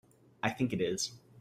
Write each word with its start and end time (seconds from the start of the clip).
I 0.43 0.49
think 0.49 0.73
it 0.73 0.81
is. 0.81 1.11